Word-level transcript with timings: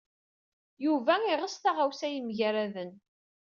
Yuba 0.85 1.13
yeɣs 1.27 1.55
taɣawsa 1.57 2.07
yemgerraden. 2.09 2.91